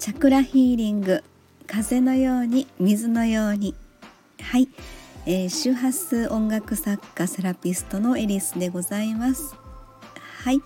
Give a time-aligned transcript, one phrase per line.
[0.00, 1.22] チャクラヒーリング
[1.66, 3.74] 風のように水のように。
[4.40, 4.66] はい、
[5.26, 9.54] えー、周波数音楽作家セラピストのエリスでございます。
[10.42, 10.62] はい、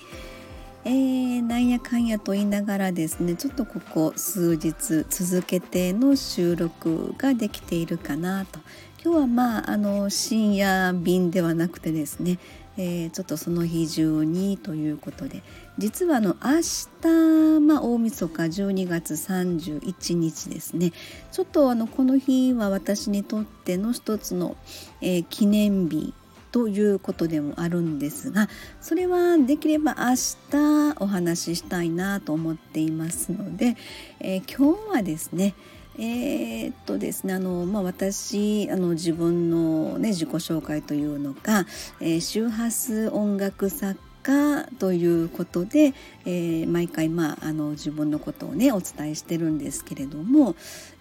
[0.84, 8.60] えー、なんやかんやと言いながらですねちょっとここ数日続けての収録ができているかなと。
[9.04, 12.38] 今日はまああの深夜便ではなくてですね
[12.76, 15.42] えー、ちょっとその日中にということで
[15.76, 16.60] 実はあの明
[17.02, 20.92] 日、まあ、大晦日12月31日ですね。
[21.32, 24.56] ちょっとあのこの日は私にとっての一つの、
[25.00, 26.14] えー、記念日
[26.52, 28.48] ということでもあるんですが
[28.80, 30.14] それはできれば明
[30.52, 33.76] 日お話ししたいなと思っていますので、
[34.20, 35.54] えー、今日はですね
[35.98, 41.66] えー、っとですねあの、まあ、私あの自分の、ね、自己紹介というのか、
[42.00, 45.92] えー、周波数音楽作家ということで、
[46.24, 50.56] えー、毎回、まあ、あの自分のことをねお伝えしてるんですけれども、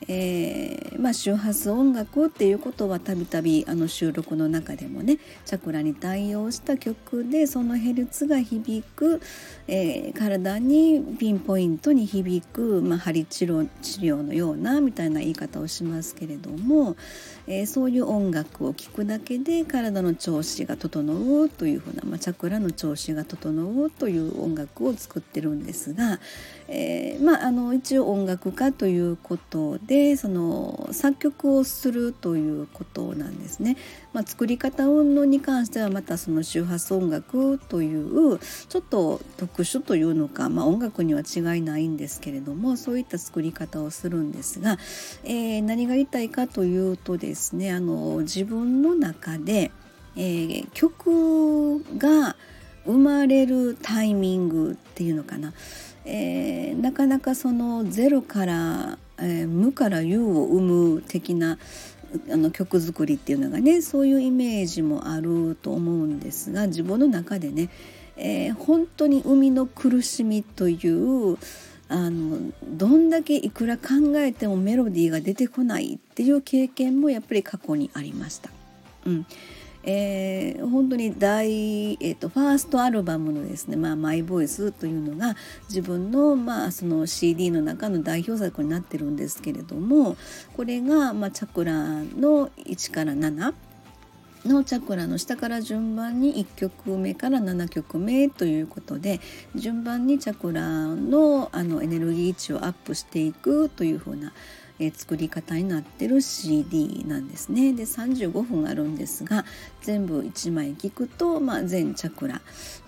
[0.08, 9.22] えー、まあ、周波数音楽っていうことはたびたびあの収録の中でもねチャクラに対応した曲でそのヘルツが響く、
[9.68, 16.98] えー、体にピンポイントに響く、まあ、針治療治療のようなみたいな言い方をしますけれども、
[17.48, 26.20] えそういう音楽を聴くだけで体の調子が整うというふうな、まあ、チャクラの調子が整うという音楽を作ってるんですが、
[26.68, 33.78] えー、まあ、あの一応音楽家ということでその作曲をするということなんですね。
[34.14, 38.40] まあ、作り方運動に関してはまたその周波数音楽という
[38.70, 44.78] ちょっと特殊というのか、まあ、音楽には違いないんですけれどもそういった作り方をするんですが、
[45.24, 49.72] えー、何が言いたいかというとですねあの自分の中で、
[50.16, 52.36] えー、曲が
[52.86, 55.54] 生まれるタイミングっていうのかな、
[56.06, 61.58] えー、なかなかそのゼロから、えー、無から有を生む的な
[62.32, 67.70] あの曲作りっていうのがねそういうイメージもあると思うんですが自分の中でね、
[68.18, 71.38] えー、本当に生みの苦しみという
[71.90, 78.50] あのどんだけいくら考えてもメロディーが出てこないっていう経験もやっぱり過去にありました。
[79.06, 79.26] うん
[79.84, 85.36] えー、本当に大、えーと、ファーストアルバムのですね「まあ、マイボイスというのが
[85.68, 90.16] 自分の,、まあその CD の中の代表作になってるんですけれども
[90.56, 93.54] これが、まあ、チャクラの1から7
[94.46, 99.22] のチャクラの下から順番に1曲目から7曲目ということで
[99.56, 104.34] 順番にチャクラのあのエネルギー値をアップしていくというふうな
[104.84, 107.72] えー、作り方になってる CD なんですね。
[107.74, 109.46] で35分あるんですが
[109.82, 112.42] 全部1枚聞くと、まあ、全チャクラ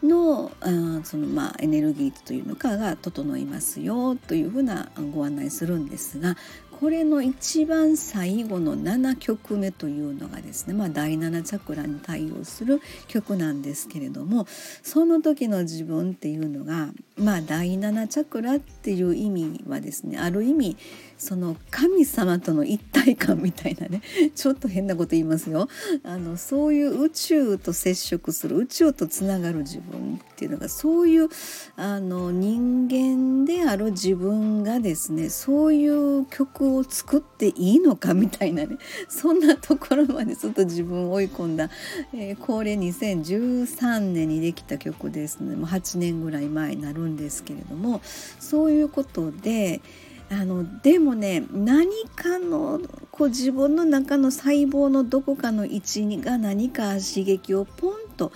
[0.04, 6.36] のあその、まあ、エネルギーというのかが整いますよというふうなご案内するんですが
[6.80, 14.46] これの一番最後の7曲目というのがですね、まあ、第7チャクラに対応する曲なんですけれども
[14.84, 20.78] その時の自分っていうのが、まあ、第7チャクラっていう意味はですねある意味
[21.18, 24.02] その神様との一体感みたいなね
[24.36, 25.70] ちょっと変なこと言いますよ。
[26.04, 31.30] あのそういう宇宙と接触する宇宙とつながる自分っていうのがそういう
[31.78, 32.85] あの人
[33.76, 38.78] ある自分がですねそういう曲を作っていいのかみたいなね
[39.10, 41.70] そんなところまでちょっと自分を追い込んだ、
[42.14, 45.58] えー、これ2013年にできた曲ですね。
[45.58, 48.00] もう8年ぐらい前になるんですけれども
[48.40, 49.82] そういうことで
[50.30, 52.80] あのでもね何かの
[53.12, 58.32] こう自分の中の細胞のどこかの位置が何か刺激をポンと、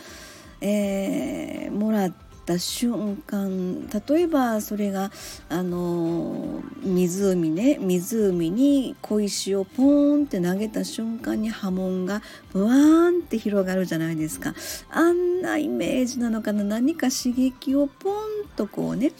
[0.59, 5.12] えー、もらってった瞬間例えばそれが
[5.50, 14.56] あの湖ね湖に小石をポーンって投げた瞬間に波紋がブワーンって広がるじゃないですか。
[14.90, 16.63] あんなイメージなのかな。
[16.63, 18.16] 何か刺激をポン
[18.56, 19.12] とこうね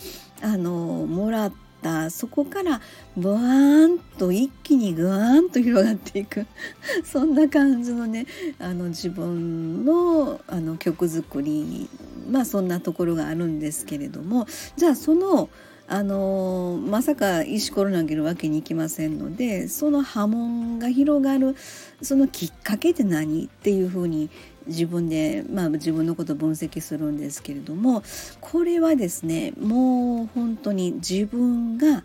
[0.42, 2.10] あのもらってった。
[2.10, 2.82] そこから
[3.16, 6.46] ブワーンと一気にグワーンと広がっていく。
[7.04, 8.28] そんな感じのね
[8.60, 11.90] あの自分のあの曲作り
[12.30, 15.50] まあそんなところがあるんですけれどもじゃあその
[15.92, 21.56] あのまさか石ころ投げるわけにいきませんのでその波紋が広がる
[22.04, 24.30] そのきっかけって何っていうふうに
[24.68, 28.04] 自分で、まあ、自分のことを分析するんですけれども
[28.40, 32.04] これはですねもう本当に自分が、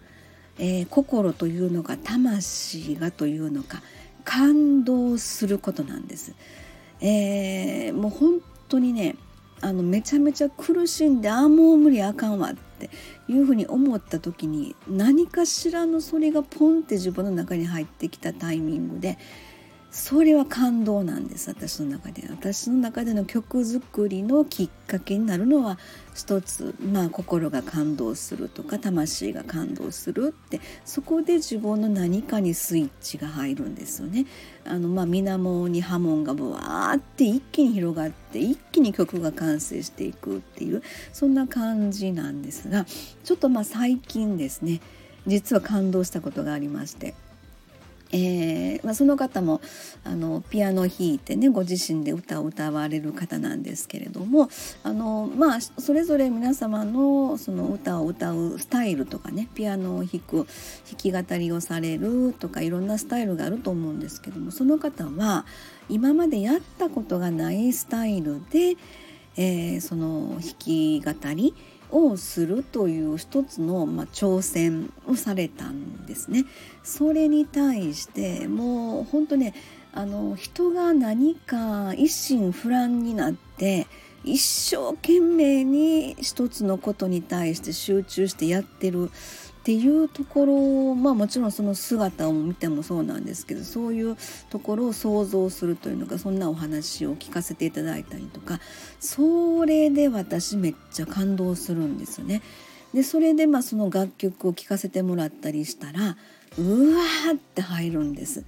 [0.58, 3.82] えー、心というのか魂がというのか
[4.24, 6.34] 感動することなんです。
[7.02, 9.16] えー、もう本当にね
[9.64, 12.90] あのめちゃめちゃ苦しんでああもう無理あかんわって
[13.28, 19.16] いうふうに思った時に何かしらのそれがポンって自分の中に入ってきたタイミングで
[19.94, 25.78] それは感動なんです私の中で私の中での曲作りのきっかけになるのは
[26.16, 34.26] 一つまあ心が感動するとか魂が感動するってそこで自分の何かにスイッチが入るんですよね。
[34.66, 40.82] あのまあ水面に波紋がブワーって一気に広がって一気に曲が完成していくっていう
[41.12, 42.84] そんな感じなんですが
[43.22, 44.80] ちょっとまあ最近ですね
[45.28, 47.14] 実は感動したことがありまして
[48.12, 49.60] えーまあ、その方も
[50.04, 54.48] あのピアノを弾いてねご自身で歌を歌われる方なんですけれども
[54.82, 60.46] あの、まあ、それぞれ皆様のその歌を歌うスタイルとかねピアノを弾く弾
[60.96, 65.44] き語りをされるとかいろんなスタイルがあると思うんですけどもその方は
[65.88, 68.76] 今までやったことがないスタイルで、
[69.36, 71.54] えー、その弾き語り
[71.94, 76.44] をするという一つの、まあ、挑戦をされたんですね。
[76.82, 79.54] それに対してもう本当ね
[79.92, 83.86] あの人が何か一心不乱になって
[84.24, 89.10] 一生懸命に一つのことに対して集中してやってる
[89.64, 94.14] っていうところまあもちろんその姿を見てもそうなんですけどそういう
[94.50, 98.60] ところを想像するというのかそんなお話を聞かせていただいたりとか
[99.00, 102.42] それで私めっちゃ感動するんですよね。
[102.92, 106.18] でそれでまあその楽曲を聴かせてもらったりしたら
[106.58, 108.44] うわーって入るんです。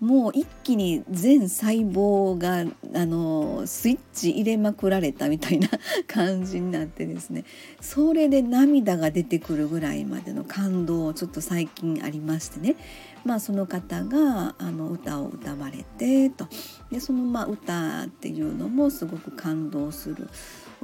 [0.00, 2.64] もう一気に全細胞が
[2.94, 5.68] あのスイッチ入れまくられたみたいな
[6.06, 7.44] 感じになってですね。
[7.80, 12.76] それで涙が出てくるぐらいまでの感動をちょっと最近ありましてね。
[13.24, 16.48] まあその方があの歌を歌われてと。
[16.90, 20.28] でそのまあ歌っていうのもすごく感動する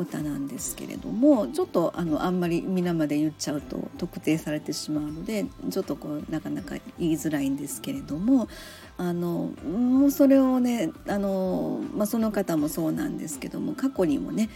[0.00, 8.48] 歌なんですけれどもちょっとあのあんまり皆まで言っちゃうと特定されてしまうのでちょっとこうなかなか言いづらいんですけれども
[8.96, 14.48] あのもうそれをねあの、まあ、その方もそうなんですけども過去にもね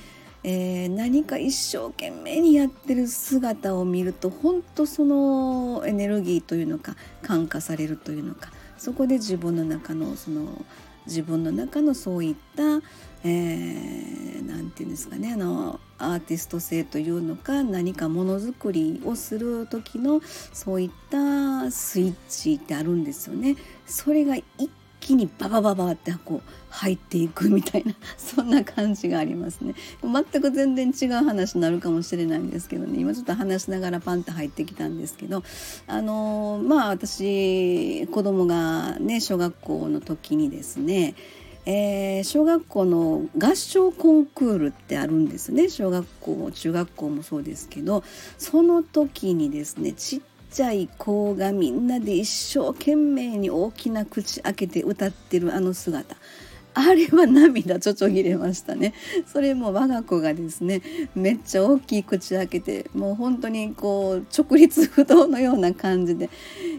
[0.46, 10.62] えー、何か一生懸命にやってる姿を見ると本当そのエネルギーというのか感化されるというのかそこで自分の中のその
[11.06, 12.82] 自分の中のそういった何、
[13.24, 20.20] えー、て言うんですかねあのアーティスト性というのか何かものづくりをする時の
[20.52, 23.56] そういったスイッチってあるんですよね。
[23.86, 24.44] それが一
[25.04, 29.74] 気にババババってこう入っていくみたいな そんな感じがありますね。
[30.02, 32.98] 全く全然違う話になるかもしれないんですけどね。
[33.00, 35.42] 今ちょっと話しながらパンって入ってきたんですけど
[35.86, 41.14] あのまあ私子供がね小学校の時にですね
[41.66, 45.68] えー、小学校の合唱コンクールってあるんですね。
[45.68, 48.04] 小学校中学校もそうですけど
[48.38, 50.20] その時にですねちっ
[50.54, 56.14] ちゃい子がみんなで一生懸命に大きな口開けて歌ってるあの姿。
[56.76, 58.94] あれは涙ちょちょぎれましたね。
[59.26, 60.82] それも我が子がですね
[61.16, 66.30] めっちゃ大きい口開けてもう本当にこう直立不動のような感じで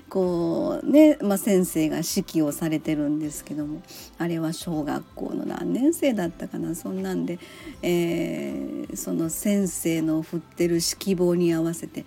[0.10, 3.82] こうね、まあ、先生が指揮をされてるんですけども
[4.18, 7.40] あれは小学校の何年生だったかなそんなんで、
[7.82, 12.06] えー、その先生の振ってる指揮棒に合わせて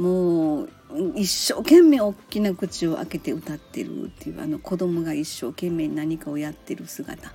[0.00, 0.70] もう
[1.14, 7.30] 一生懸命大きな口を開けて歌ってるっていうあの子供が一生懸命何かをやってる姿。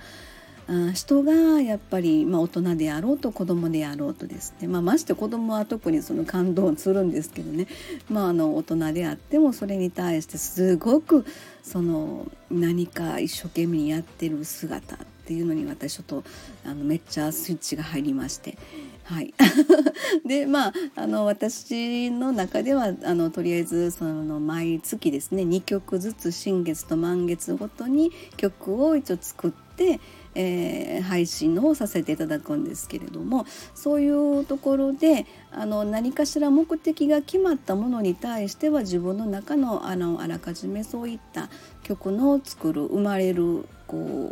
[0.67, 7.67] あ人がやっぱり、まあ、大人であろうと子供であろうとですね、まあ、まして子供は特にその感動するんですけどね、
[8.09, 11.23] まあ、あの大人であってもそれに対してすごく
[11.61, 16.23] その何か一生懸命やってる姿っていうのに私ちょっと
[16.65, 18.57] あのめっちゃスイッチが入りまして。
[19.05, 19.35] はい、
[20.25, 29.99] でまああの私の中ではあのとりあえずその毎月ですね2曲ずつ新月と満月ごとに曲を一応作って、
[30.33, 33.45] えー、配信をさせていただくんですけれども
[33.75, 41.49] そういうところであの何かしら目的が決まったものに対しては自分の中のあのあらかじめそういった
[41.85, 44.31] 曲の作る生まれるこ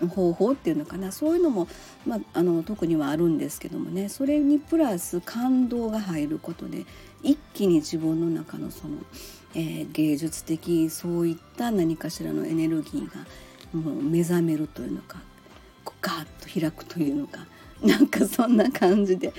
[0.00, 1.66] う方法っていうのかなそういうのも、
[2.06, 6.86] まあ、あの特にはあるんですけどもねそれにプラス感動が入ることで
[7.24, 8.98] 一気に自分の中のその、
[9.56, 13.26] えー、芸術的そういった何かしらのエネルギーが
[13.72, 15.18] もう目覚めるというのか
[16.00, 17.46] ガーッと開くというのか。
[17.80, 19.32] なんかそんな感じで、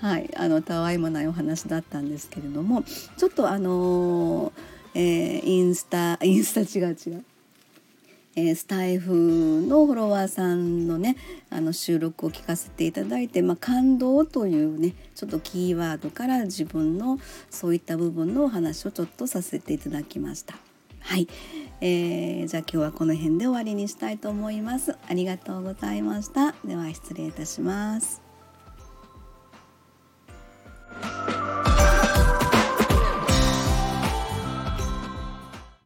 [0.00, 2.82] はい、あのたわいもないお話だったんですけれども
[3.16, 4.52] ちょっとあのー、
[4.98, 7.24] えー、インスタインスタ違う違う
[8.38, 11.16] えー、スタイフのフォロワーさんのね
[11.48, 17.18] あの収録を聞かせていただいて、まあ、感動というねちょっとキーワードから自分の
[17.50, 20.54] そういった部分のお話をちょっとさせていただきました。
[21.00, 21.28] はい、
[21.80, 24.96] えー、じゃあ今日はこの辺で終わりにしたいと思います。
[25.08, 26.54] ありがとうございました。
[26.64, 28.25] では失礼いたします。